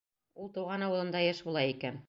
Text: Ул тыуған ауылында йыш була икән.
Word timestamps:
Ул 0.45 0.49
тыуған 0.55 0.87
ауылында 0.87 1.23
йыш 1.29 1.47
була 1.51 1.67
икән. 1.77 1.99